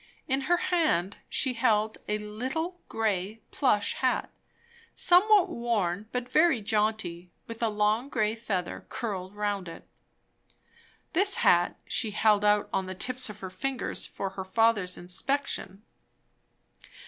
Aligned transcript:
In 0.27 0.41
her 0.49 0.57
hand 0.57 1.17
she 1.29 1.53
held 1.53 1.99
a 2.07 2.17
little 2.17 2.79
grey 2.89 3.39
plush 3.51 3.93
hat, 3.93 4.31
somewhat 4.95 5.47
worn 5.47 6.09
but 6.11 6.27
very 6.27 6.59
jaunty, 6.59 7.29
with 7.45 7.61
a 7.61 7.69
long 7.69 8.09
grey 8.09 8.33
feather, 8.33 8.87
curled 8.89 9.35
round 9.35 9.67
it. 9.69 9.85
This 11.13 11.35
hat 11.45 11.75
she 11.87 12.09
held 12.09 12.43
out 12.43 12.67
on 12.73 12.85
the 12.87 12.95
tips 12.95 13.29
of 13.29 13.41
her 13.41 13.51
fingers 13.51 14.07
for 14.07 14.31
her 14.31 14.43
father's 14.45 14.97
inspection. 14.97 15.83